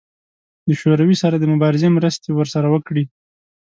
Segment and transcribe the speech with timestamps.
[0.67, 3.03] د شوروي سره د مبارزې مرستې ورسره وکړي.